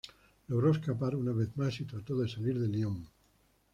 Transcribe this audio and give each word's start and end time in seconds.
Logró 0.47 0.71
escapar 0.71 1.15
una 1.15 1.31
vez 1.31 1.55
más 1.55 1.79
y 1.79 1.85
trató 1.85 2.17
de 2.17 2.27
salir 2.27 2.57
de 2.59 2.67
Lyon. 2.67 3.07